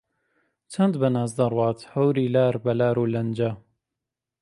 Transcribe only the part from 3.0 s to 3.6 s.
لەنجە